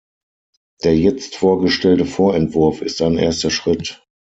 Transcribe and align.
Der 0.83 0.97
jetzt 0.97 1.35
vorgestellte 1.35 2.07
Vorentwurf 2.07 2.81
ist 2.81 3.03
ein 3.03 3.19
erster 3.19 3.51
Schritt. 3.51 4.03